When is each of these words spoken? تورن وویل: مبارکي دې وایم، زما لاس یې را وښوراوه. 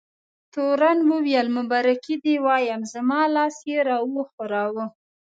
تورن 0.53 0.99
وویل: 1.11 1.47
مبارکي 1.57 2.15
دې 2.23 2.35
وایم، 2.45 2.81
زما 2.93 3.21
لاس 3.35 3.55
یې 3.69 3.77
را 3.89 3.97
وښوراوه. 4.13 4.85